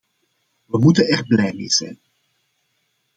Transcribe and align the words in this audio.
We 0.65 0.77
moeten 0.79 1.07
er 1.07 1.25
blij 1.27 1.53
mee 1.53 1.69
zijn. 1.69 1.99